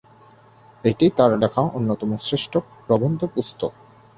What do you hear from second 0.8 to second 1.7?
এটি তার লেখা